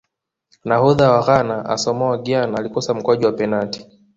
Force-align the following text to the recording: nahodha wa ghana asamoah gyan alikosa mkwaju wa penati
nahodha 0.67 1.05
wa 1.13 1.21
ghana 1.25 1.65
asamoah 1.65 2.21
gyan 2.23 2.53
alikosa 2.55 2.93
mkwaju 2.93 3.25
wa 3.27 3.31
penati 3.33 3.85